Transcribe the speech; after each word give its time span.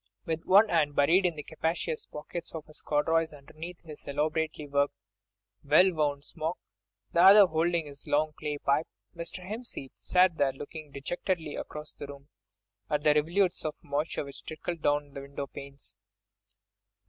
With 0.25 0.47
one 0.47 0.69
hand 0.69 0.95
buried 0.95 1.27
in 1.27 1.35
the 1.35 1.43
capacious 1.43 2.07
pockets 2.07 2.55
of 2.55 2.65
his 2.65 2.81
corduroys 2.81 3.33
underneath 3.33 3.81
his 3.81 4.03
elaborately 4.05 4.65
worked, 4.65 4.95
well 5.63 5.91
worn 5.93 6.23
smock, 6.23 6.57
the 7.13 7.19
other 7.21 7.45
holding 7.45 7.85
his 7.85 8.07
long 8.07 8.33
clay 8.33 8.57
pipe, 8.57 8.87
Mr. 9.15 9.47
Hempseed 9.47 9.91
sat 9.93 10.37
there 10.37 10.53
looking 10.53 10.89
dejectedly 10.91 11.55
across 11.55 11.93
the 11.93 12.07
room 12.07 12.29
at 12.89 13.03
the 13.03 13.13
rivulets 13.13 13.63
of 13.63 13.75
moisture 13.83 14.25
which 14.25 14.43
trickled 14.43 14.81
down 14.81 15.13
the 15.13 15.21
window 15.21 15.45
panes. 15.45 15.95